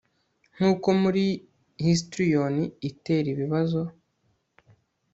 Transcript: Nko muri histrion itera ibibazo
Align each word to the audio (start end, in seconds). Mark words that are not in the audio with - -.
Nko 0.55 0.89
muri 1.01 1.23
histrion 1.85 2.55
itera 2.89 3.27
ibibazo 3.35 3.81